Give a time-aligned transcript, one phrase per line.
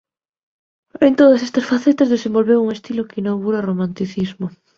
[1.07, 4.47] En todas estas facetas desenvolveu un estilo que inaugura o Romanticismo.